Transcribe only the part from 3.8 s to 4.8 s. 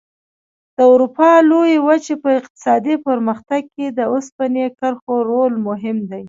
د اوسپنې